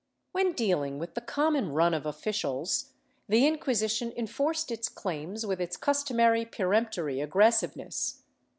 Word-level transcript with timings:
^ 0.01 0.03
When 0.31 0.53
dealing 0.53 0.97
with 0.97 1.13
the 1.13 1.21
common 1.21 1.73
run 1.73 1.93
of 1.93 2.07
officials, 2.07 2.93
the 3.29 3.45
Inquisition 3.45 4.11
enforced 4.17 4.71
its 4.71 4.89
claims 4.89 5.45
with 5.45 5.61
its 5.61 5.77
customary 5.77 6.43
peremptory 6.43 7.21
aggressiveness. 7.21 8.23